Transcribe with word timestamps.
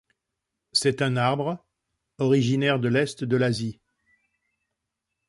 C'est 0.73 1.03
un 1.03 1.15
arbre, 1.15 1.63
originaire 2.17 2.79
de 2.79 2.87
l'est 2.89 3.23
de 3.23 3.37
l'Asie. 3.37 3.79